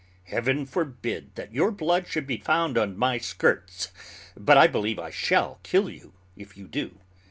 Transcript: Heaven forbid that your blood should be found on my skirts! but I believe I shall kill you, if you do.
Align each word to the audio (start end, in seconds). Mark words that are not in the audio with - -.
Heaven 0.23 0.65
forbid 0.65 1.35
that 1.35 1.53
your 1.53 1.69
blood 1.69 2.07
should 2.07 2.25
be 2.25 2.37
found 2.37 2.75
on 2.75 2.97
my 2.97 3.19
skirts! 3.19 3.89
but 4.35 4.57
I 4.57 4.65
believe 4.65 4.97
I 4.97 5.11
shall 5.11 5.59
kill 5.61 5.91
you, 5.91 6.13
if 6.35 6.57
you 6.57 6.67
do. 6.67 6.97